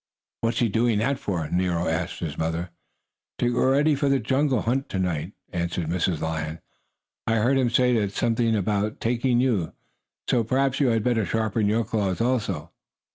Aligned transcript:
"What's 0.39 0.57
he 0.57 0.67
doing 0.67 0.97
that 0.97 1.19
for?" 1.19 1.47
Nero 1.51 1.87
asked 1.87 2.21
his 2.21 2.35
mother. 2.35 2.71
"To 3.37 3.53
get 3.53 3.55
ready 3.55 3.93
for 3.93 4.09
the 4.09 4.17
jungle 4.17 4.61
hunt 4.63 4.89
to 4.89 4.97
night," 4.97 5.33
answered 5.53 5.85
Mrs. 5.89 6.21
Lion. 6.21 6.59
"I 7.27 7.35
heard 7.35 7.55
him 7.59 7.69
say 7.69 8.07
something 8.07 8.55
about 8.55 8.99
taking 8.99 9.39
you, 9.39 9.73
so 10.27 10.43
perhaps 10.43 10.79
you 10.79 10.87
had 10.87 11.03
better 11.03 11.23
sharpen 11.27 11.67
your 11.67 11.83
claws, 11.85 12.19
also." 12.19 12.71